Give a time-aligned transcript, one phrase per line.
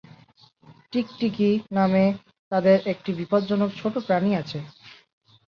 [0.91, 2.05] টিকটিকি নামে
[2.51, 4.59] তাদের একটি বিপজ্জনক ছোট প্রাণী আছে।